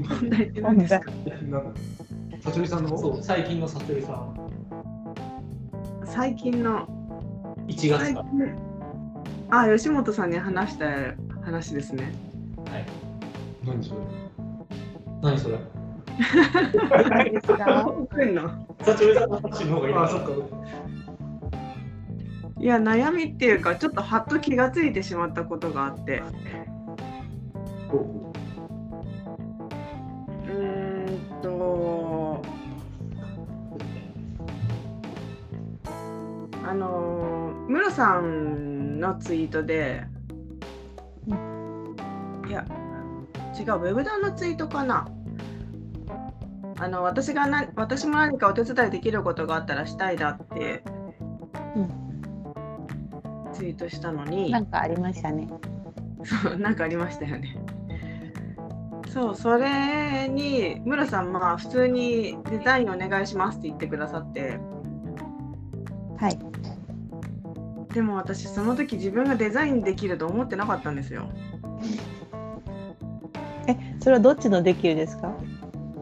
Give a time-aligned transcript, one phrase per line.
[0.00, 1.12] 本題って何ですか
[2.40, 4.50] さちょりさんのそう、最近のさとりさん。
[6.06, 6.86] 最近の
[7.68, 8.24] 1月か。
[9.50, 10.38] あ吉本さんに。
[10.38, 10.86] 話した
[11.42, 12.12] 話ですね
[12.66, 12.86] はい。
[13.64, 14.00] 何それ
[15.22, 15.58] 何それ
[17.08, 20.30] 何ですか来んのさとりさんの話の方がいいあそっか
[22.60, 26.22] いや悩みっていうかちょっとはっと気がついてしまったことがあって
[36.72, 40.04] あのムロさんのツイートで
[42.48, 42.64] いや
[43.54, 45.06] 違うウェブダウンのツイートかな
[46.78, 50.82] あの私がな私も何かお手伝いできることがあったらしたいなって、
[53.52, 55.48] ツイートしたのになんかありましたね。
[56.24, 57.58] そうなんかありましたよね。
[59.10, 64.58] そうそれにムロさんまあ普通にデザインお願いしますって言ってくださって
[66.22, 66.51] はい。
[67.92, 71.28] でも私その時自分がデザインできると思ってなかったんですよ。
[73.68, 75.32] え、それはどっちのできるですか？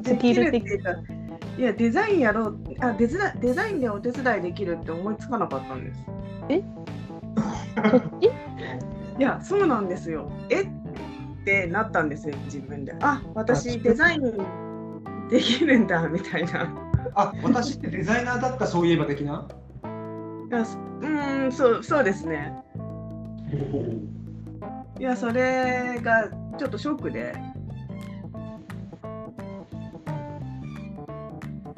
[0.05, 6.01] スキルいやデザインやろうあデザデザインでお手伝いできるって思いつかなかったんです。
[7.91, 8.27] そっち？
[9.19, 10.31] いやそうなんですよ。
[10.49, 10.63] え？
[10.63, 10.67] っ
[11.45, 12.95] てなったんですよ自分で。
[13.01, 16.73] あ私デザインできるんだみたいな。
[17.15, 19.47] あ私ってデザイナーだったそういえば的な？
[20.51, 22.53] うーんそうそうですね。
[24.99, 27.33] いやそれがちょっとショックで。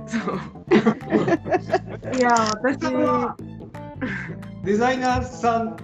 [0.07, 0.39] そう。
[2.17, 2.79] いや私
[4.65, 5.77] デザイナーさん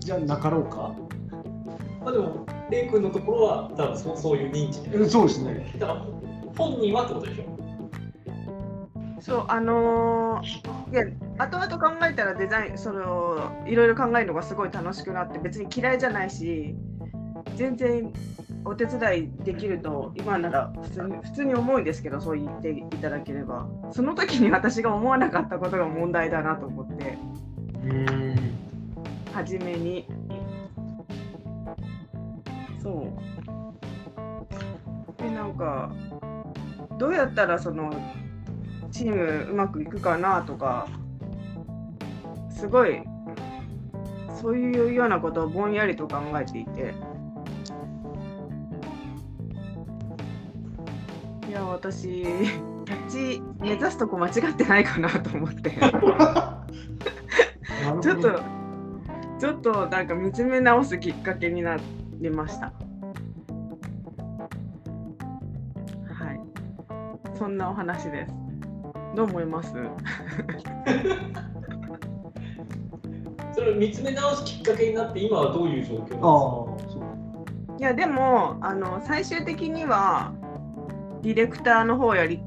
[0.00, 0.94] じゃなかろうか？
[2.04, 4.96] まあでも、レイ君のところは多分そうそういう認知で。
[4.96, 6.02] うんそうですねだから
[6.56, 7.44] 本人はってことでしょ？
[9.20, 11.04] そうあのーいや
[11.40, 16.74] 後々考えたらデザインそのいろいろ考えるのがすごい楽しくなって別に嫌いじゃないし
[17.56, 18.12] 全然
[18.66, 23.66] お手伝いできると今なら普通に普通に思うんですけどそう言っていただければ。
[23.90, 27.16] その時に私が思わなかったことが問題だなと思って。
[29.32, 30.06] 初めに。
[32.82, 33.08] そ
[35.18, 35.22] う。
[35.22, 35.90] でなんか
[36.98, 37.90] どうやったらその
[38.92, 40.86] チームうまくいくかなとか
[42.60, 43.02] すごい
[44.38, 46.94] そういうようなことをぼんやりと考えていて。
[51.48, 52.28] いや私立
[53.08, 55.70] ち目指すとこ間違ってないかなと思って。
[58.02, 58.40] ちょっと
[59.38, 61.78] ちょっとなんか見つめ直すきっかけにな
[62.20, 62.66] りました。
[62.66, 62.72] は
[66.32, 66.40] い。
[67.36, 68.34] そんなお話です。
[69.16, 69.72] どう思います？
[73.60, 76.14] それを見つめ直すきっかけになって、今はどういう状況で
[76.88, 77.04] すか？
[77.78, 80.32] いやでもあの最終的には
[81.20, 82.40] ディレクターの方やり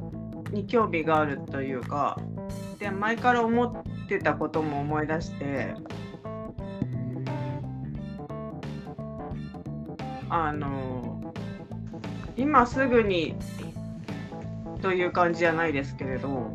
[0.52, 2.20] に興味があるというか
[2.80, 3.72] で前から思っ
[4.08, 5.76] てたことも思い出して
[10.30, 11.34] あの
[12.36, 13.36] 今すぐに
[14.82, 16.52] という感じじゃないですけれど、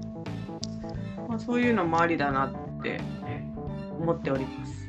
[1.29, 3.01] まあ、そういうのもありだなって
[3.99, 4.89] 思っております。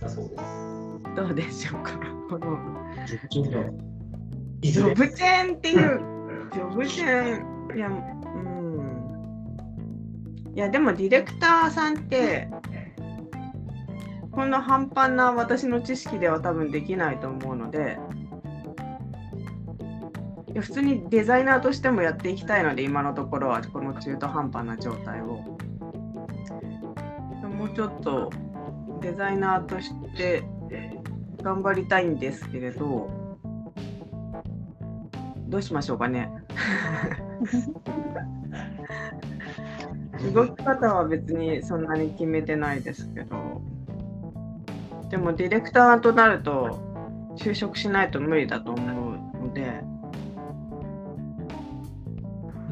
[0.00, 0.42] だそうです。
[1.16, 1.98] どうでしょうか
[2.30, 2.58] この
[3.06, 3.58] 熟人だ
[4.60, 6.00] ジいずれョブチェーンっていう、
[6.52, 7.98] ジョブチェーン、いや、うん。
[10.54, 12.48] いや、でもディレクターさんって、
[14.30, 17.98] こんな半端な私の知識では多分できないと思うので、
[20.52, 25.58] いや普通にデザイナーとしてもやっていきたいので、今のところはこの中途半端な状態を。
[27.68, 28.30] もうちょっと
[29.02, 30.42] デザイナーとして
[31.42, 33.10] 頑張りたいんですけれど、
[35.48, 36.30] どうしましょうかね。
[40.34, 43.62] 動き方は別にそんなに決めてないですけど、
[45.10, 46.80] でもディレクターとなると
[47.36, 48.86] 就職しないと無理だと思う
[49.46, 49.84] ので、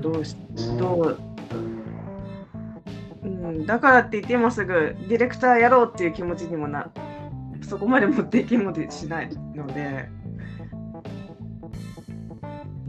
[0.00, 0.37] どうし
[0.78, 1.19] どう、
[3.46, 6.90] うん、だからって言って今すぐディレクターやろうっていう気持ちにもな、
[7.62, 10.08] そこまで持っていきもしないので。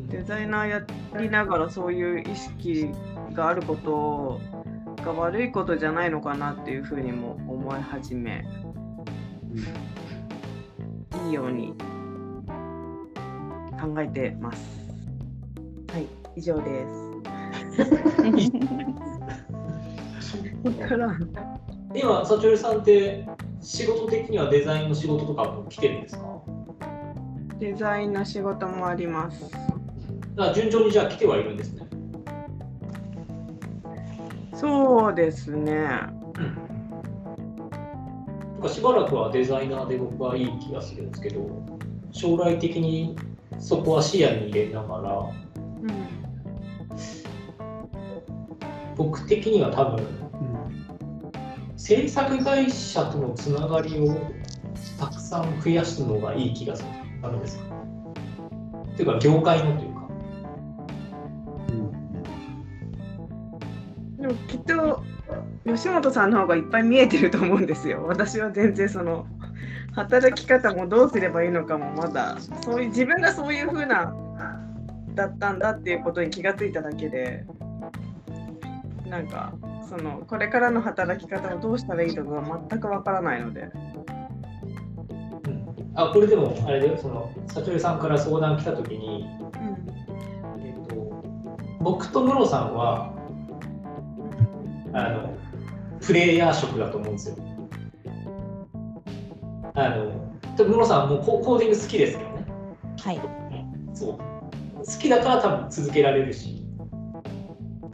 [0.09, 0.87] デザイナーや
[1.19, 2.89] りながらそういう意識
[3.33, 4.39] があること
[5.03, 8.47] が悪いことじゃないのかなっていうふうにも思い始め
[11.25, 11.73] いいように
[13.79, 14.87] 考えてます。
[15.91, 17.07] はい、以上です。
[20.63, 21.29] だからん
[21.95, 23.25] 今、サチョルさんって
[23.61, 26.25] 仕事的にはデザインの仕事とかも来てるんですか？
[27.59, 29.49] デザインの仕事もあります。
[30.35, 31.87] だ順調にじゃあ来てはいるんですね。
[34.53, 35.73] そうですね。
[35.73, 36.11] な
[38.59, 41.47] んかしばらくはデザイナーで僕はいい気がするんですけど、
[42.11, 43.15] 将来的に
[43.59, 45.23] そこは視野に入れながら、う
[45.85, 45.87] ん
[48.95, 50.26] 僕的には多分、
[51.87, 54.19] 制作会社とのつながりを
[54.99, 56.89] たくさん増やすのがいい気がする。
[57.21, 57.63] ダメですか
[58.91, 60.09] っていうか、業界のというか。
[64.19, 65.01] でもきっと
[65.65, 68.03] 吉本さんの方がいっぱい見えてると思うんですよ。
[68.05, 69.25] 私は全然その
[69.93, 74.13] 働き方もどうすればいいのかもまだそういう自分がそういう風な
[75.15, 77.45] だったんだっていうことに気がついただけで
[79.09, 79.53] なんか
[79.87, 83.69] そのこれからの働き方をどうしたらいいのか全くわからないので。
[85.95, 89.25] あこれでもあれだよそのサチョレさんから相談来た時に、
[90.57, 91.23] うんえっと、
[91.81, 93.15] 僕とムロさんは
[94.93, 95.35] あの
[95.99, 97.35] プレイヤー職だと思うんですよ。
[99.73, 102.45] あの多分ムロさんもココーディング好きですけどね
[102.99, 103.21] はい。
[103.95, 104.17] そう
[104.85, 106.56] 好きだから多分続けられるしで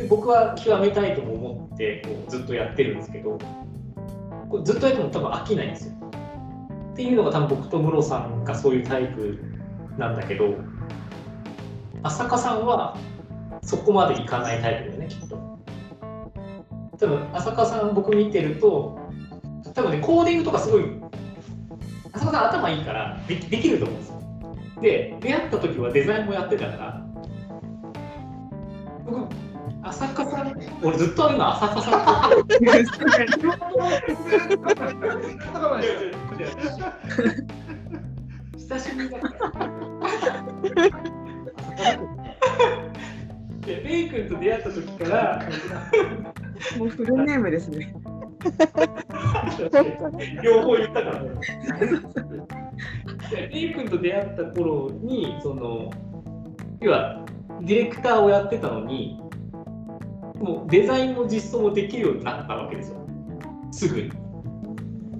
[0.10, 3.38] 僕は極めたいとも思ってこうずっとやってるんですけど
[4.50, 5.94] これずっとやっても多分飽きないんですよ。
[6.94, 9.40] っていうのが多分僕とムロさんがそういうタイプ
[9.98, 10.54] なんだけど
[12.04, 12.98] 浅香さんは
[13.64, 15.38] そこまでいかないタイプだよねきっと。
[17.00, 19.00] 多分浅香さん僕見てると
[19.74, 20.84] 多分ねコーディングとかすごい
[22.12, 24.22] 浅香さん頭いいからでできると思うんですよ。
[24.82, 27.06] で出会った時はデザインもやってたから
[29.06, 29.28] 僕
[29.84, 32.56] 浅香さん俺ずっと今浅香さんと
[38.58, 39.34] 久しぶりだから。
[43.66, 44.70] でレイ君と出会った。
[44.72, 45.50] 時から
[46.78, 47.94] もうフルネームですね。
[50.42, 51.04] 両方言った。
[51.04, 51.30] からね。
[53.32, 54.44] でレイ君と出会った。
[54.46, 55.92] 頃にその
[56.82, 57.26] 要は
[57.62, 58.70] ディレクターをやってた。
[58.70, 59.23] のに
[60.44, 62.98] もうデザインも実装もできるようになったわけですよ。
[63.72, 64.12] すぐに。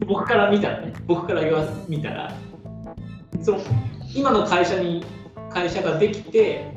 [0.06, 0.94] 僕から見たらね。
[1.08, 2.36] 僕から言わ見たら。
[3.42, 3.60] その
[4.14, 5.06] 今の会社に
[5.50, 6.76] 会社ができて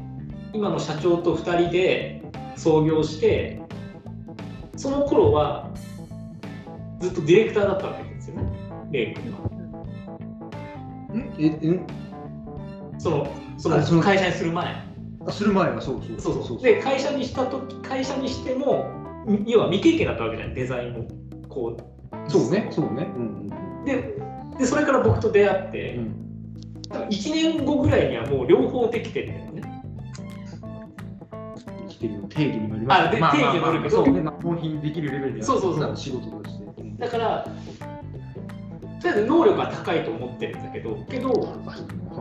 [0.53, 2.23] 今の社長と2人で
[2.55, 3.61] 創業して
[4.77, 5.69] その頃は
[7.01, 8.43] ずっとディレクターだったわけですよね。
[8.93, 9.41] レイ君は。
[11.15, 11.81] んええ
[12.99, 13.27] その
[13.59, 14.67] そのの会社にする前。
[14.67, 14.86] あ
[15.33, 16.21] する前はそうそう。
[16.21, 16.63] そうそう。
[16.63, 20.55] で会社にした時会社にしてもみ要は未経験だったわけじゃない？
[20.55, 21.09] デザインも
[21.49, 21.77] こ
[22.29, 23.09] そうねそうね。
[23.17, 24.15] うんうで
[24.59, 26.15] でそれから僕と出会って、うん。
[26.89, 29.83] 多分1年後ぐらいにはもう両方できてるんだよね。
[31.89, 33.97] 生きてるの定義にもよりますあで定義にもよるけど。
[34.05, 34.21] そうね。
[34.21, 35.97] まあ納品できるレベルではそうそうそう。
[35.97, 36.83] 仕事として。
[36.83, 36.97] うん。
[36.97, 37.47] だから
[39.01, 41.55] とりあえず能力は高いと思ってるんだけどけど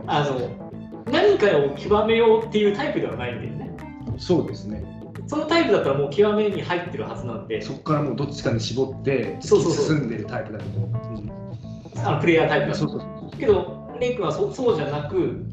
[0.06, 0.65] あの
[1.06, 3.76] 何かを極めようっていうタイプではないんだよね。
[4.18, 4.84] そうですね。
[5.26, 7.60] そのタイプだったらもう極めに入ってるはずなんで。
[7.62, 10.82] そこからもうどっちかに絞って突き進んでるタイプだけどう。
[10.82, 11.30] ん
[12.04, 12.78] あのプレイヤータイプだと。
[12.78, 13.38] そうそうそう。
[13.38, 15.44] けど、レイ君はそそうじゃなく、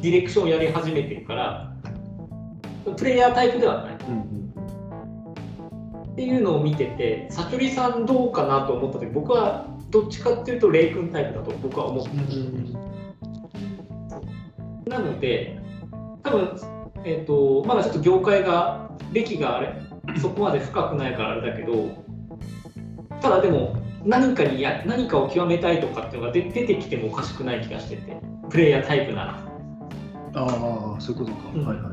[0.00, 1.74] ディレクションをやり始めてるから、
[2.96, 3.96] プレイヤータイプではない。
[4.08, 6.12] うんうん。
[6.12, 12.10] っていうのを見てて、サチョリさんどうかなと思った時、僕はどっちかっていうと、レイ君タイプだと僕は思って
[14.86, 15.58] なので、
[16.22, 16.58] 多分
[17.04, 19.74] えっ、と、まだちょっと業界が、歴があれ、
[20.20, 21.90] そこまで深くないからあれだけど、
[23.20, 28.16] ただでも、何かにや何かを極めたいとかっていうのが出出てきてもおかしくない気がしてて、
[28.50, 29.52] プレイヤータイプなら。
[30.34, 31.66] ああそういうことか、うん。
[31.66, 31.90] はいは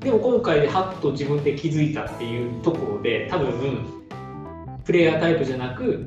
[0.00, 0.04] い。
[0.04, 3.86] でも今回でハッと自分で気づいたっていうところで、多分
[4.84, 6.06] プレイヤータイプじゃなく、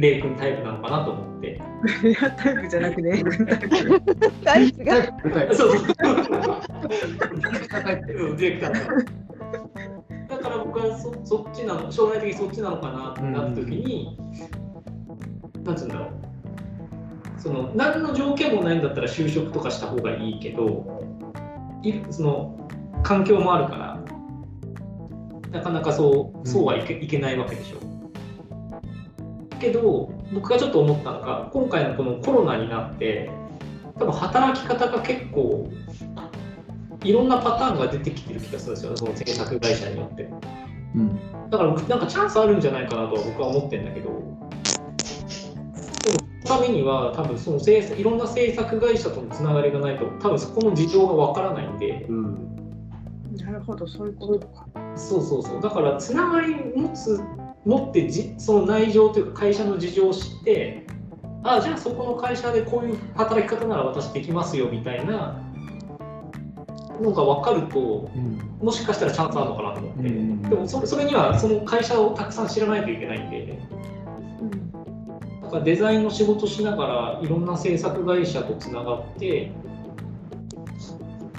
[0.00, 1.60] レイ君タイプなのかなと思って。
[1.80, 3.24] プレイヤータイプじゃなくて、
[4.44, 4.84] タイプ。
[4.84, 5.88] タイプそうそう。
[5.88, 5.94] だ
[10.28, 14.18] だから僕はそそっちなの将来的にそっちなのかなってなった時に、
[15.64, 16.28] なんつうんだろう。
[17.38, 21.02] その何の条件もないんだったら就職とかした方がいいけど
[21.82, 22.68] いその
[23.02, 24.00] 環境もあるから
[25.52, 27.87] なかなかそうそうはいけ,、いけないわけでしょ
[29.58, 33.30] けど僕がちょっと思ったのが今回のこのコロナになって
[33.98, 35.68] 多分働き方が結構
[37.04, 40.28] いろんなパターンが出てきてる気がするんですよその制作会社によって。
[40.94, 41.50] うん。
[41.50, 44.08] だからなんかチャンスあるんじゃないかなとは僕は思ってるんだけど
[46.46, 52.06] そのためには多分その制作いろんな制作会社とのつながりがないと多分そこの事情がわからないんで。
[52.08, 52.56] うん。
[53.36, 54.66] なるほど、そういうことか。
[54.96, 55.60] そうそうそう。
[55.60, 57.20] だからつながり持つ
[57.64, 60.86] 持ってじその内情というか会社の事情を知って
[61.42, 65.42] あじゃあそこの会社でこういう働き方なら私できますよみたいな
[67.00, 68.48] のが分かるとうん。
[68.60, 73.58] もしかしたらチャンスあるのかなと思って、うんでもそれそれにはその会社をたくさん知らないといけないんで。
[74.40, 75.42] うん。
[75.42, 79.52] だからデザインの仕事しながらいろんな制作会社とつながって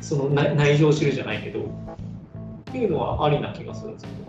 [0.01, 1.63] その内内情を知るじゃないけどっ
[2.71, 4.28] ていうのはありな気がするんですけど。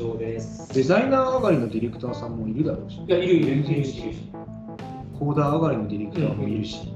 [0.00, 0.72] 以上です。
[0.72, 2.96] デザイナー上がりのディレクターさんもいるだろうし。
[2.96, 4.32] いや、いるいるいるいるいるし。
[5.18, 6.86] コーダー上がりのディレクターもいるし、し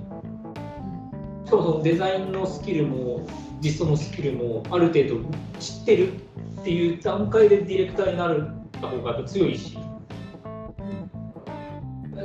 [1.50, 3.26] かもそのデザインのスキルも
[3.60, 5.16] 実装のスキルもある程度
[5.60, 8.48] 知ってるっていう段階でディレクターになる
[8.80, 9.76] た方がやっぱ強いし。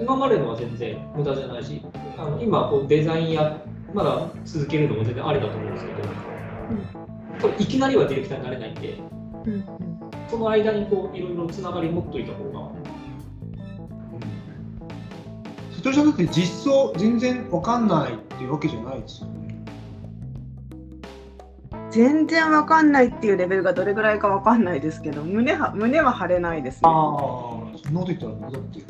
[0.02, 1.82] 今までのは全然無駄じゃないし。
[2.18, 3.62] あの今こうデザインや
[3.94, 5.98] まだ続けるのも全然ありだと思うんですけど、
[7.42, 8.98] これいきなりはディレクターになれないんで。
[9.46, 9.88] うん
[10.30, 12.70] その間にこういろいろつながり持っといた方が。
[15.76, 19.40] 瀬戸さんだって実装全然わかんないっていうわけじゃないですよね。
[21.90, 26.82] 全然わかんないっていうレベルがどれぐらいかわかんないですけど、胸は胸は張れないですね。
[26.84, 26.92] あ
[27.84, 28.82] そんなこと言ったら僕だって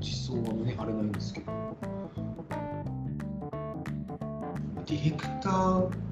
[0.00, 1.52] 実装は胸張れないんですけど。
[4.86, 6.03] ディレクター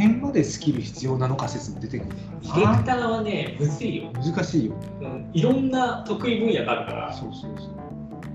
[0.00, 2.10] 辺までスキル必要なのか説も出てくる。
[2.42, 4.74] ディレクターはねむずいよ、難しいよ。
[4.74, 7.12] ねうん、いろんな得意分野があるから。
[7.12, 7.70] そうそうそう。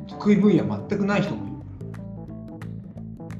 [0.07, 1.55] 得意分野全くない人もいる。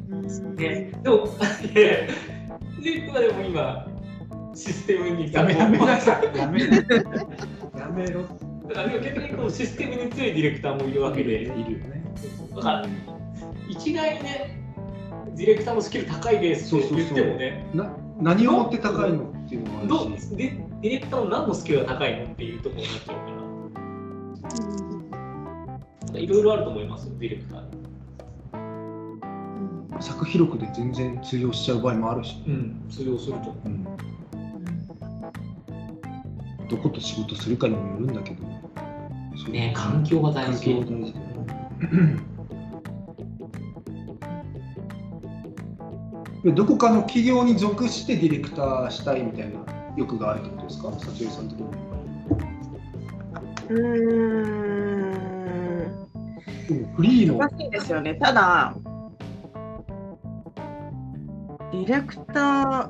[0.10, 1.28] うんね、でも、
[1.74, 2.08] で
[2.82, 3.88] でも今、
[4.54, 6.38] システムにやめやめなさい。
[6.38, 6.70] やめや
[7.94, 8.24] めろ。
[8.68, 12.04] だからでも逆にこうシステムに強いディレクターもいるわけで、いるよね
[12.56, 12.86] だから
[13.68, 14.60] 一概にね、
[15.36, 23.16] ディレクターのスキル高いですって言ってもね、な何をもって高いのっていうのもあどうるしでディレクターの何のスキルが高いのっていうところになっちゃう
[26.12, 27.86] から、いろいろあると思いますよ、ディレクターに。
[30.02, 33.84] 作広くで全然通用しちゃう場合もあるし、うん、通用すると思うん、
[36.68, 38.46] どこと仕事するかにもよるんだけど。
[39.50, 40.66] ね、環境が大環事。
[40.66, 41.20] 境大事で
[46.54, 49.60] どこかの企業に属してディレクターしたいみたいな
[49.98, 50.92] 欲があるってことですか？
[50.92, 51.66] 幸恵さん的に。
[53.70, 55.26] うーん。
[56.96, 57.38] フリーの。
[57.38, 58.14] 難しいですよね。
[58.16, 58.76] ただ、
[61.72, 62.90] ディレクター、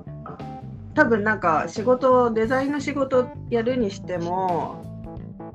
[0.94, 4.84] 多分なんか仕事、デザインの仕事やるにしても、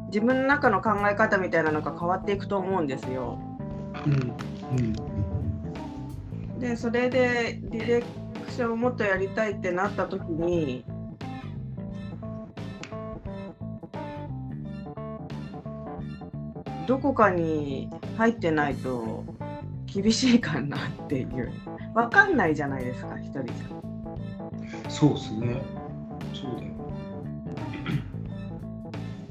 [0.06, 3.38] 自分の中の考え方みたいなのが変わっていくと思うんですよ。
[4.06, 4.16] うんう
[4.80, 4.94] ん
[6.60, 8.06] で、それでディレク
[8.50, 10.84] ションをもっとやりたいってなった時に、
[16.86, 17.88] どこかに
[18.18, 19.24] 入ってないと
[19.86, 21.50] 厳しいかなっていう。
[21.94, 23.54] わかんないじゃないですか、一人じゃ。
[24.90, 25.62] そうですね
[26.34, 26.72] そうだよ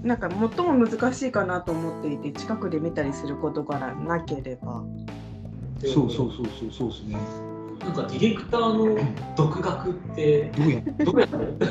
[0.02, 4.84] なんか最も難しいかなと思っていて、近くで見たりすることがなければ。
[5.88, 7.18] そうそうそうそうそうですね
[7.80, 11.66] なんかディレクターの独学ってどうやどうやって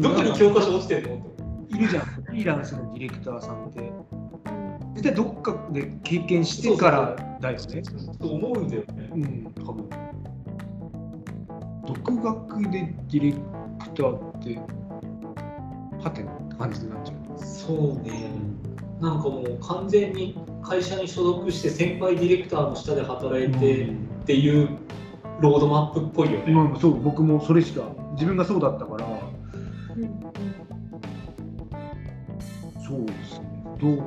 [0.00, 1.26] どこに教科書落ちてんの
[1.68, 3.92] いるじゃんフリーランスのディレクターさんって
[4.94, 7.82] 絶対どっかで経験してからだよね
[8.18, 9.10] と思うんだよね。
[9.12, 9.88] うん多分
[11.86, 13.38] 独学でディレク
[13.94, 14.58] ターって
[16.02, 18.30] はてなって感じになっちゃうそうね。
[19.00, 20.36] なんかもう完全に
[20.68, 23.90] 会社に所属して先輩ディレクターの下で働いてっ
[24.26, 24.68] ていう
[25.40, 26.52] ロードマップっぽいよね。
[26.52, 27.82] まあ、そう僕もそれしか
[28.12, 29.06] 自分がそうだったから。
[32.86, 33.64] そうですね。
[33.80, 34.02] どう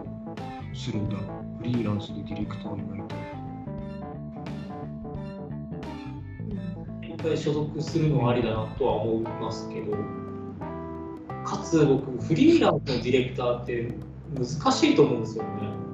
[0.75, 1.25] するんだろう。
[1.58, 3.20] フリーランスでディレクターになりたい。
[7.13, 9.98] 一回所属するのはありだなとは思いますけど、
[11.44, 13.91] かつ僕、フリーランスのディレクターって
[14.34, 15.90] 難しいと思うんですよね。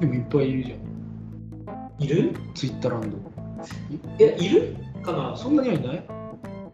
[0.00, 2.02] でもいっぱいいるじゃん。
[2.02, 2.34] いる？
[2.54, 3.16] ツイッターランド。
[4.18, 5.36] いや、いるかな？
[5.36, 6.04] そんなにはいない？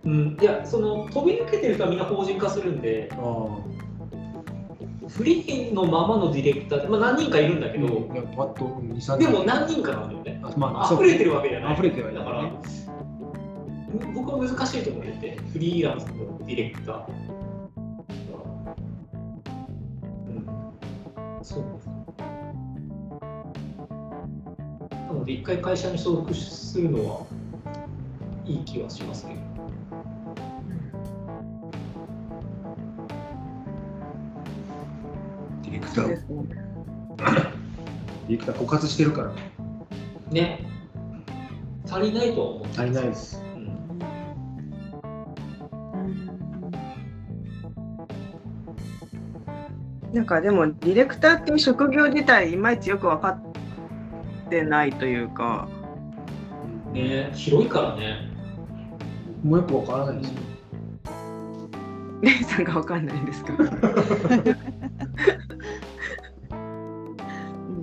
[0.05, 3.11] うん、いや、その飛び抜けてる人はみんな法人化するんで、
[5.09, 8.07] フリーのままのディレクターって、まあ、何人かいるんだけど、うん。
[8.09, 10.41] パッと2、3でも何人かなんだよね。
[10.45, 11.75] あまあ、溢れてるわけじゃない。
[11.75, 12.53] 溢れてはいだから
[14.15, 17.07] 僕は難しいと思ってて、フリーランスのディレクター。
[20.29, 21.65] うん、そう
[25.27, 27.27] で一回会社に所属するのは
[28.45, 29.41] いい気はしますけど。
[35.65, 36.07] ディレクター。
[36.07, 39.33] ディレクター枯渇してるから
[40.31, 40.65] ね。
[41.89, 43.43] 足りないとは思って足りないです。
[43.57, 43.67] うん
[50.13, 53.46] なんかでもディレクターっていう職業自体いまいちよく分かっ
[54.49, 55.69] てないというか、
[56.93, 58.31] ね、広いからね。
[59.45, 60.37] 僕もよくわからないですよ。
[62.23, 63.53] レイさんが分かんないんですか。
[63.53, 63.67] うん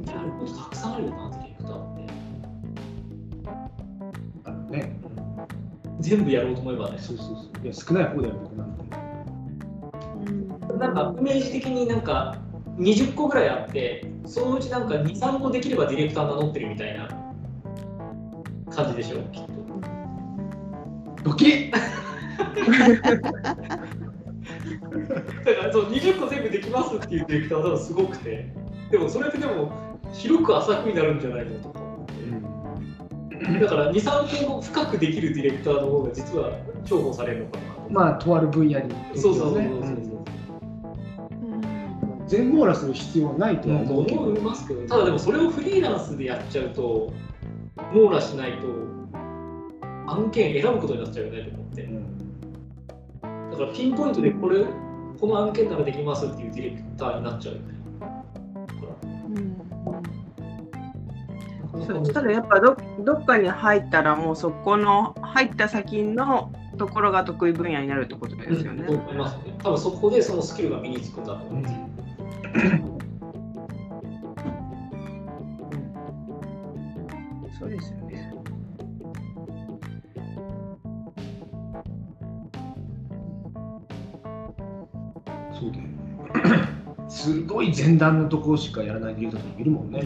[0.05, 1.77] やることたくさんあるよな、ディレクター
[4.63, 4.77] って。
[4.77, 5.00] ね、
[6.00, 6.98] 全部やろうと思えばね。
[6.98, 7.63] そうそうそう。
[7.63, 8.84] いや、少ない方だよ、僕なんて。
[10.79, 12.36] なんかイメージ的になんか
[12.77, 17.08] 20個ぐらいあって、そのうちなんか2、3個できればディレクター名乗ってるみたいな
[18.74, 19.51] 感じでしょ、きっと。
[21.24, 21.80] ドキッだ
[25.56, 28.53] からそう20個全部できますっていうディレクターは多分すごくて、
[28.92, 29.72] でもそれってでも
[30.12, 31.84] 広く浅くになるんじゃないのとか。
[33.62, 36.51] だから2、3個深くできるディレクターの方が実は
[36.86, 37.89] 重宝されるのかなと。
[37.89, 38.96] まあ、とある分野に。
[39.15, 39.62] そうそうそうそうそう。
[39.62, 40.12] うん
[42.34, 44.22] 全網羅する必要はないとは思うけど。
[44.22, 47.13] 思いますけど、ただでもそれをフリーランスでやっちゃうと、
[47.94, 48.68] 網羅しないと
[50.12, 51.84] 案件選ぶことになっちゃうよねと思って。
[51.84, 52.13] うん
[53.52, 54.66] だからピンポイントでこれ、
[55.22, 57.68] この案件ならできますっていうディレクターになっちゃうよね。
[61.86, 68.88] そうただやっぱどどっかに入ったらもうそこの入った先のところが得意分野になるってことですよね。
[68.88, 69.53] と思いますね。
[69.62, 71.93] 多分そこでそのスキルが身につくんだと思うんですよ。
[72.53, 72.59] そ
[77.66, 78.31] うですよね。
[85.53, 85.89] そうだよね。
[87.09, 90.03] すごい前段のところしかやらないディレクターとかいるもんね。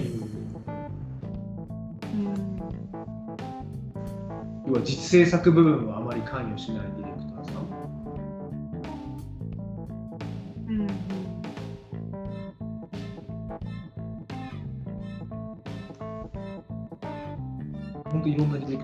[4.67, 7.06] 要は実制作部分はあまり関与しないデ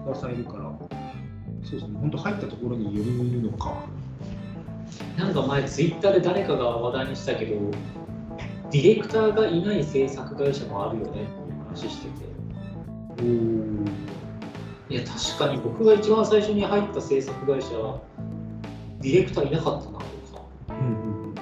[0.05, 0.63] 当いろんなディレクターさんいるから、
[1.63, 3.73] そうですね、本当入ったところによるのか。
[5.17, 7.55] なんか前、ツイッターで誰かが話題にしたけど、
[8.71, 11.11] ディレクターがいない制作会社もあるよね。
[11.11, 11.27] っていう
[11.65, 12.25] 話してて。
[13.19, 14.13] おー。
[14.89, 17.69] いや、確かに僕が一番最初に入った制作会社、
[19.01, 20.05] ディレクターいなかったなとか、
[20.69, 21.33] うんうん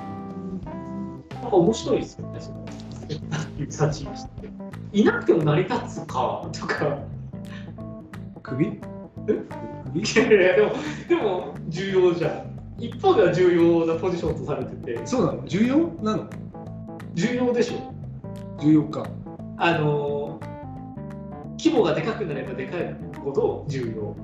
[1.41, 2.62] なんか面白いですよね、その。
[4.93, 7.00] いなくても成り立つかとか、
[8.51, 8.65] 首？
[8.65, 9.43] え？
[9.93, 10.01] 首？
[10.01, 10.73] いやいやでも、
[11.07, 12.51] でも重要じゃん。
[12.77, 15.45] 一方では重要なポジションとされてて、そうなの？
[15.45, 15.77] 重要？
[16.03, 16.29] なの？
[17.13, 17.93] 重要でしょ。
[18.61, 19.07] 重要か。
[19.57, 20.39] あの
[21.57, 24.15] 規模がでかくなればでかいほど重要。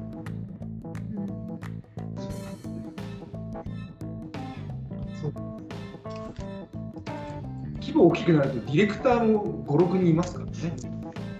[7.80, 10.52] 規模大きくなるとディレクターも5、6人いますからね。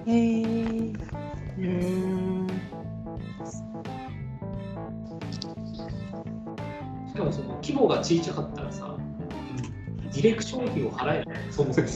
[0.06, 2.47] へー
[7.18, 8.96] うんしかもその規模が小さかったらさ、
[10.14, 11.88] ディレクション費を払えない、そもそも。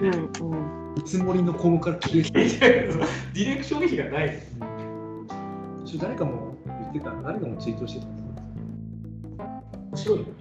[0.00, 4.42] うんうん見積もりの項目から消えてディレクション費がない。
[5.84, 8.06] ちょ誰かも言ってた、誰かもツイートしてた。
[9.90, 10.32] 面白いよね。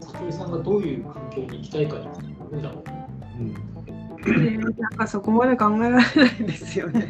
[0.00, 2.12] 里井さんがどういう環境に行きたいかによ
[2.50, 3.06] るんだろうね。
[3.38, 3.79] うん、
[4.26, 6.04] なんかそこまで考えられない
[6.44, 7.08] ですよね。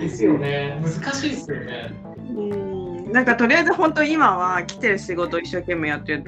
[0.00, 0.80] ですよね。
[0.82, 1.92] 難しいですよね。
[2.36, 2.76] うん
[3.12, 6.24] なんかとりあえず本当今は来てる仕事を一生懸命やってる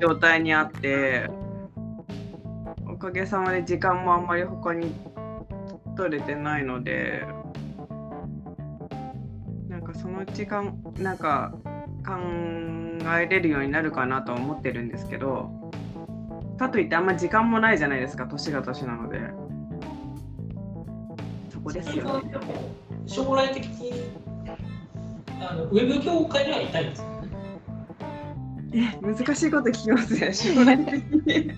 [0.00, 1.28] 状態にあって
[2.88, 4.94] おかげさまで時間もあんまり他に
[5.96, 7.26] 取れてないので
[9.68, 11.54] なんかそのうちかんなんか
[12.06, 12.14] 考
[13.18, 15.63] えれるようになるかなとは思ってるんですけど
[16.56, 19.20] かといってあんま時間もないじゃないですか年が年なので。
[21.50, 22.32] そこですよね。
[23.06, 23.92] 将来的に
[25.40, 27.04] あのウェブ業界にはいたいんです。
[28.76, 30.32] え難しいこと聞きますね。
[30.34, 31.52] 将来的に。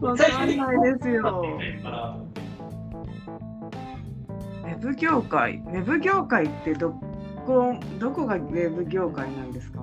[0.00, 1.44] わかんないですよ。
[4.64, 5.56] ウェブ業界？
[5.56, 6.90] ウェブ業界ってど
[7.46, 9.82] こどこがウェブ業界なんですか？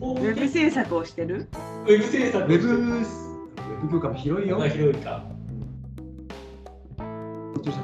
[0.00, 1.48] ウェブ制作をしてる？
[1.82, 4.58] ウェブ制作ウェブ、ウェブ業界も広いよ。
[4.58, 5.24] が広いか。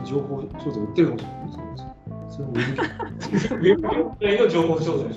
[0.04, 1.78] 情報商材売ってるかもしれない。
[2.30, 5.08] それもウェブ業界の情報商材。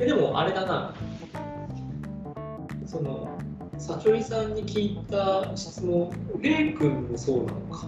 [0.00, 0.94] えでもあれだな。
[2.84, 3.28] その、
[3.78, 7.86] サチョリさんに聞いた質問、レイ君もそうなのか。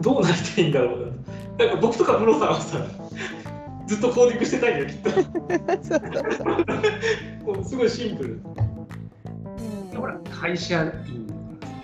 [0.00, 1.00] どうなりたいんだろう
[1.58, 1.66] な。
[1.66, 2.78] なんか僕とかムロさんはさ、
[3.86, 5.10] ずっとコーディングしてたいよ、きっと。
[5.12, 5.22] そう
[5.82, 6.00] そう
[6.32, 6.44] そ
[7.52, 7.56] う。
[7.56, 8.40] も うすごいシンプル。
[9.96, 11.74] ほら、会社員だからさ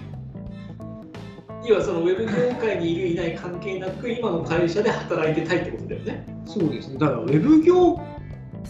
[1.66, 6.26] 要はそのウェブ業界にいるいない関係なく今の会社で働いてたいってことだよね。
[6.46, 6.98] そうですね。
[6.98, 8.00] だからウェブ業、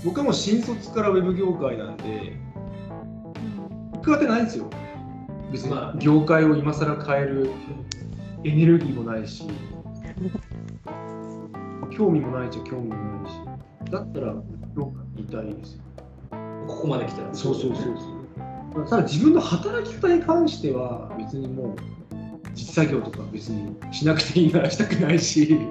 [0.04, 2.36] 僕はもう新卒からウェブ業界なんで、
[3.94, 4.68] 行く当てないんですよ。
[5.52, 7.50] 別まあに業界を今更変える
[8.44, 9.46] エネルギーもないし、
[11.90, 13.40] 興味もないっちゃ興味もないし、
[13.90, 14.34] だったら
[14.76, 15.82] 業界にいたいですよ。
[16.66, 17.34] ここまで来たら。
[17.34, 17.96] そうそうそう
[18.74, 18.84] そう。
[18.88, 21.76] ただ自分の働き方に関しては別にもう
[22.54, 25.58] 実作業とか別にしなくていいならしたくないし。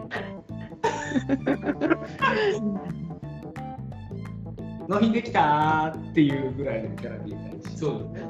[4.87, 7.77] 納品できたーっていうぐらいのキャラでいたいし。
[7.77, 8.27] そうだね。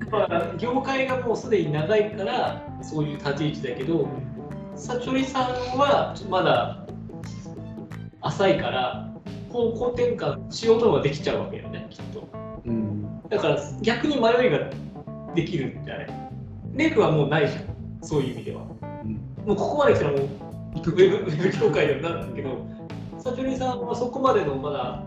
[0.10, 4.08] まあ、業界がもうすでに長いからそういう立ち位置だけど、
[4.76, 5.44] サチョリさん
[5.78, 6.86] はまだ
[8.22, 9.10] 浅いから
[9.50, 12.28] 方向転換しようとはできちゃうわけよね、きっと。
[12.64, 13.20] うん。
[13.28, 14.70] だから逆に迷いが
[15.34, 16.08] できるんじゃない？
[16.74, 17.64] レクはもうないじゃん、
[18.02, 18.62] そういう意味では。
[19.02, 20.28] うんもうここまで来たらもう
[20.74, 22.66] 行くウェブウェブ業界ではなるんだけど、
[23.18, 25.02] サチョリさんはそこまでのまだ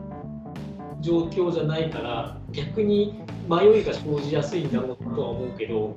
[1.02, 5.96] 状況じゃないから、逆に迷いが生じやすいんだろうとは思うけど、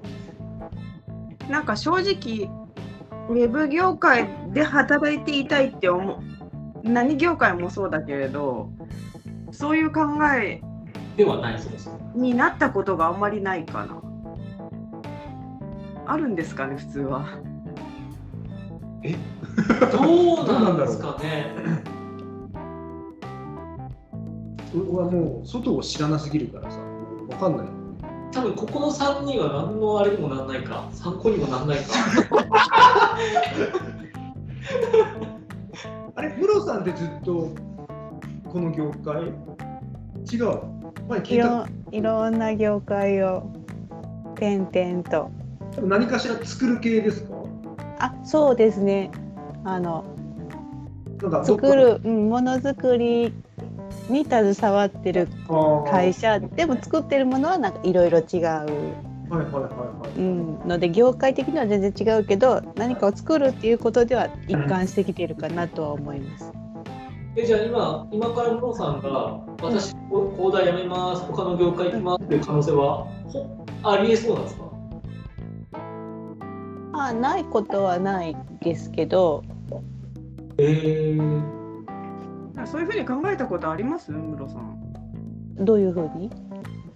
[1.48, 2.50] なんか正直
[3.28, 6.18] ウェブ業界で働いていたいって思う
[6.88, 8.70] 何業界もそうだけれど
[9.50, 10.02] そういう考
[10.38, 10.60] え
[11.16, 11.90] ではないそうです。
[12.14, 14.02] になったことがあんまりないかな
[16.06, 17.26] あるんですかね普通は
[19.92, 21.54] どうなんですかね。
[24.74, 26.78] 俺はもう外を知らなすぎるからさ、
[27.28, 27.85] 分かんない。
[28.32, 31.84] 多分ここの3人は何のあれにもなんないか、参考にもなんないか。
[36.14, 37.48] あれ、ムロさんってずっと
[38.50, 39.22] この業界？
[40.30, 40.60] 違う？
[41.08, 43.50] 前聞いいたろいろんな業界を
[44.34, 45.30] 転々と。
[45.82, 47.34] 何かしら作る系ですか？
[48.00, 49.10] あ、そうですね。
[49.64, 50.04] あの
[51.44, 53.32] 作る、うん、ものづくり
[54.08, 55.28] に携わってる
[55.88, 58.66] 会社でも作ってるものはなんかいろいろ違う、はい
[59.30, 60.18] はいはいはい。
[60.18, 66.52] うん、ので業界的には全然違うけど何かを作るっていうことでは一貫してきてるかなとは思います。
[67.38, 74.62] えじゃあ今、今からムロさんが、私、工大辞めます、他の業界行きますっていう可能性はほありえそうなんですか？
[76.94, 79.42] あないことはないですけど。
[80.56, 81.42] えー、
[82.66, 84.10] そういうふうに考えたことあります？
[84.12, 84.76] ムロさん。
[85.64, 86.30] どういうふうに？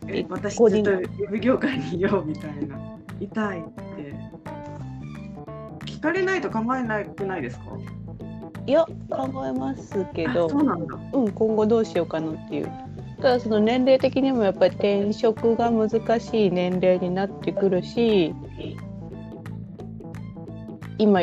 [0.09, 2.78] え私個人ずっとウェブ業界にいようみたいな、
[3.20, 3.70] いたいって。
[5.87, 7.64] 聞かれないと考えなくないですか？
[8.66, 10.98] いや考えますけあどそうなんだ。
[11.12, 12.70] うん、今後どうしようかなっていう。
[13.18, 18.35] ただその年齢的にもやっぱり転職が難しい年齢になってくるし
[20.96, 21.20] 今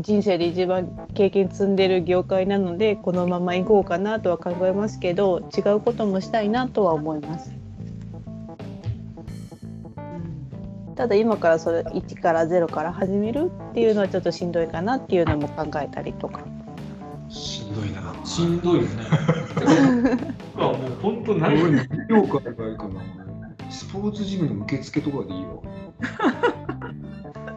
[0.00, 7.52] 人生で一番経験積んでる業界なのでこのまま行こうかなとは考えますけど違うこともしたいなとは思います。
[10.96, 16.40] ただ今からそれ1から0から始めるっていうのはちょっとしんどいかなっていうのも考えたりとか。
[17.28, 18.14] しんどいな。
[18.24, 18.88] しんどいよね。
[20.54, 23.00] もう本当俺何何業界がいいかな。
[23.70, 26.63] スポーツジムの受付とかでいいわ。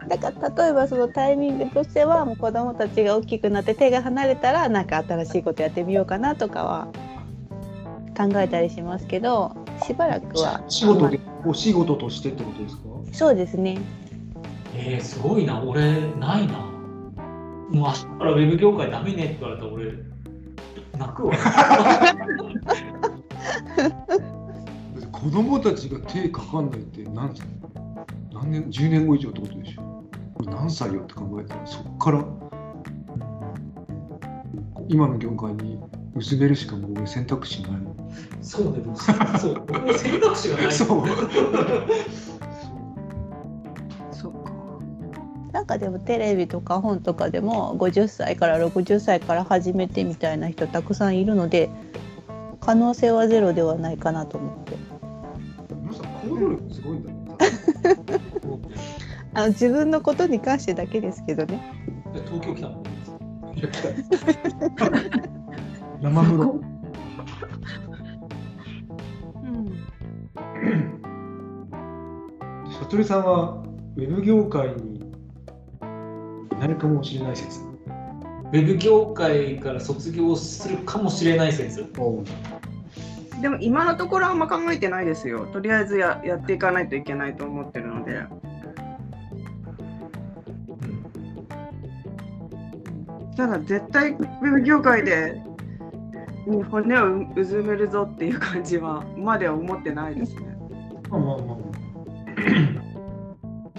[0.08, 6.88] だから例えばそのタイミングとしてはもう子供たちが大きくなって手が離れたらなんか新しいことやってみようかなとかは
[8.16, 9.54] 考えたりしますけど
[9.86, 12.82] しばらくは仕事で、お仕事としてってことですか？
[13.12, 13.78] そうですね
[14.74, 16.58] えー、すごいな、俺、ないな。
[16.58, 16.70] も
[17.70, 19.92] う明日からウェブ業界ダメねって言われたら俺、
[20.98, 21.34] 泣くわ。
[25.12, 27.46] 子供たちが手かかんないって何歳
[28.32, 29.87] 何年 ?10 年後以上ってことでしょこれ
[30.58, 32.24] 何歳よって考えたらそっから
[34.88, 35.78] 今の業界に
[36.16, 37.96] 薄めるしかもう俺選択肢ないもん。
[38.42, 39.12] そうね、でもそ
[39.50, 40.72] う、僕も選択肢がない。
[40.72, 40.88] そう
[44.10, 44.50] そっか。
[45.52, 51.70] なんかでもテレビとか本とかでも50歳から60歳から始めてみたいな人たくさんいるので
[52.60, 54.72] 可能性はゼロではないかなと思って
[55.82, 57.18] 皆さん行動力すごいんだね。
[59.34, 61.60] あの自分のことに関してだけですけどね
[62.26, 62.88] 東京来たもんね。
[66.00, 66.60] 生風呂。
[69.42, 69.72] うん。
[72.80, 73.64] 悟さんは
[73.96, 75.04] ウェブ業界に
[76.60, 77.60] なるかもしれない説。
[77.60, 81.84] ウェブ業界から卒業するかもしれない説。
[83.42, 85.46] でも今のところあんま考えてないですよ。
[85.52, 88.22] とりあえずややっていかないといけないと思ってるので。
[93.38, 95.40] ただ絶対ウェブ業界で
[96.44, 100.58] に骨をうずめるぞっていう感じはまでは思ってないですね。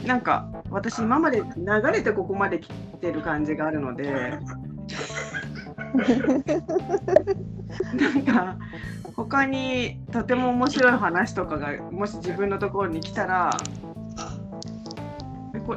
[0.06, 2.70] なんか私今まで流れてここまで来
[3.02, 4.40] てる感じがあるので
[7.94, 8.58] なんか
[9.14, 13.89] 他にとても面白い話とかがもし自分のところに来たらこ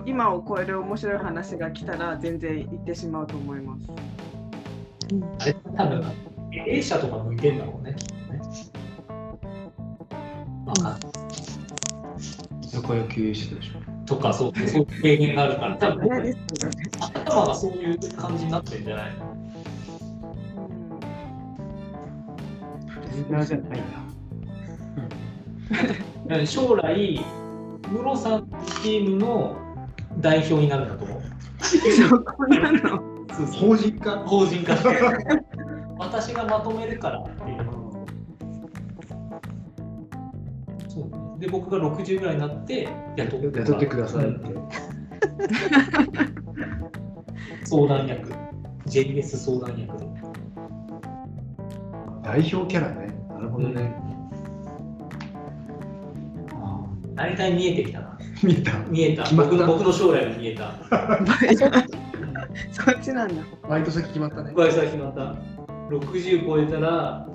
[0.07, 3.91] 今を超える面白い話が来たら全然行ってしまうと思います。
[5.41, 6.03] あれ多分、
[6.51, 8.41] 経営者とか向いてんだろうね、きっとね。
[10.67, 11.01] わかんない
[12.63, 13.81] 居酒屋経営してたでしょ。
[14.07, 16.09] とか、そう、そう経験があるから、多分、
[17.01, 19.13] 頭がそういう感じになってるんじゃない
[23.31, 23.45] の？
[23.45, 23.81] じゃないんだ。
[26.39, 27.21] うん将来、
[27.91, 29.57] ムロさんのチームの
[30.19, 31.23] 代表になるんだと思う。
[31.63, 34.19] そうそう法人化？
[34.27, 34.89] 法人化して。
[35.99, 37.69] 私がまとめるからっていう。
[40.89, 44.55] そうねで、僕が60ぐらいになって雇って雇ってくださいっうんて。
[47.65, 48.33] 相談役。
[48.87, 50.07] JS 相談役で。
[52.23, 53.15] 代表キャラね。
[53.31, 53.95] なるほどね。
[53.99, 54.12] あ
[57.15, 58.07] 大体見えてきたな。
[58.09, 58.79] あ見えた。
[58.89, 59.23] 見えた。
[59.25, 60.73] 決まった僕の僕の将来が見えた。
[62.73, 63.35] そっちなんだ。
[63.69, 64.53] バイト先決まったね。
[64.55, 65.37] バイト先決まった。
[65.91, 67.27] 60超えたら、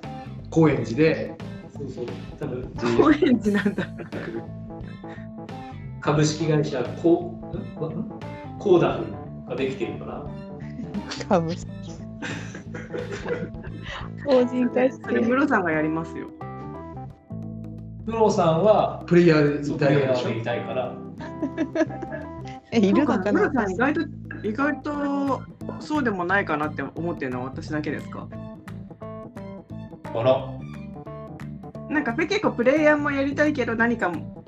[0.50, 1.36] 高円寺で。
[1.78, 2.06] そうそう、
[2.40, 3.88] 多分高円寺なんだ。
[6.02, 7.34] 株式会社コ
[8.60, 10.26] コーダフができてるから、
[11.30, 11.68] 株式
[14.26, 16.28] 法人化しそれ、てムロさんがやりますよ。
[18.08, 20.24] ムロさんはプレイヤーでいたいからでしょ？
[20.24, 20.96] プレイヤーでいたいから、
[22.72, 23.32] えいるのかな？
[23.34, 24.02] ムロさん、意外と、
[24.44, 25.42] 意外と
[25.82, 28.28] そうでもないかなって思ってるのは私だけですか？
[30.16, 30.58] あら、
[31.90, 34.44] なんか結構プレイヤーもやりたいけど何かも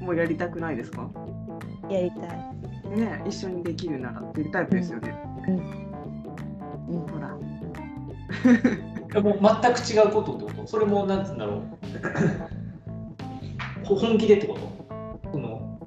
[0.00, 1.10] もうやりたくないですか？
[1.90, 2.28] やりたい。
[2.96, 5.12] ね一緒にできるならっていうタイプですよね。
[5.48, 7.00] うん。
[7.08, 7.36] ほら。
[9.14, 10.66] でも全く違うことってこと？
[10.66, 11.62] それもなんつうんだろう？
[13.86, 14.58] ほ本気でってこ
[15.22, 15.30] と？
[15.32, 15.78] その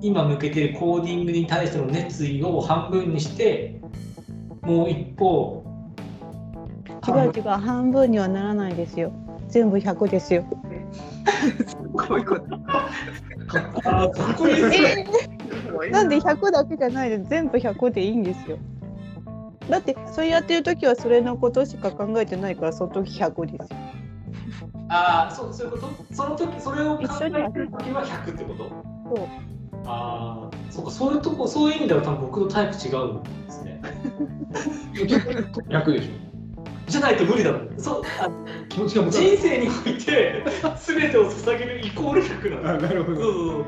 [0.00, 3.80] 今向けてるコーディングに対しての熱意を半分にして
[4.62, 5.64] もう一方
[7.08, 9.12] 違う違う半分にはならないですよ。
[9.48, 10.44] 全部100ですよ。
[11.94, 12.42] こういうこと。
[13.84, 15.06] あーかっこいいですね。
[15.90, 18.58] なんで100だけじゃないで全部100でいいんですよ
[19.68, 23.78] だってそれやってる時はそれのことしか考えてないからその時100ですよ。
[24.88, 26.14] ああそうそういうこと？
[26.14, 28.68] その時それを考一緒にえてる時は100ってこと？
[29.16, 29.28] そう。
[29.84, 33.80] ああそうかそういうとこそういう意味では多分僕のタイプ違うんですね。
[35.68, 36.10] 楽でし
[36.86, 38.02] じゃないと無理だもんそう。
[38.70, 40.44] 気持ちが人生において
[40.86, 42.86] 全てを捧げるイコール100なんだ。
[42.86, 43.20] あなるほど。
[43.20, 43.64] そうそうそう。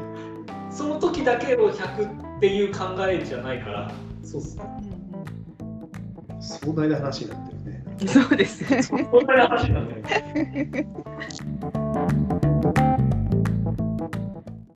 [0.71, 3.93] その時だけを100っていう考えじゃないから。
[4.23, 4.65] そうっすね
[6.41, 7.85] 壮大な話になってるね。
[8.07, 8.83] そうですね。
[8.83, 10.03] そんな話なんだよ